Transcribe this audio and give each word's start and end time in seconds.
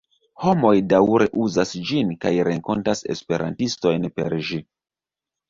Homoj 0.43 0.71
daŭre 0.93 1.27
uzas 1.43 1.73
ĝin 1.89 2.13
kaj 2.23 2.31
renkontas 2.49 3.05
esperantistojn 3.17 4.09
per 4.19 4.39
ĝi. 4.51 4.61